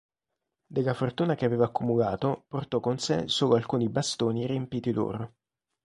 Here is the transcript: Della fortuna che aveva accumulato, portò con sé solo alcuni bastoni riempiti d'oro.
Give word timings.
Della 0.65 0.95
fortuna 0.95 1.35
che 1.35 1.45
aveva 1.45 1.65
accumulato, 1.65 2.45
portò 2.47 2.79
con 2.79 2.97
sé 2.97 3.27
solo 3.27 3.53
alcuni 3.53 3.87
bastoni 3.87 4.47
riempiti 4.47 4.91
d'oro. 4.91 5.33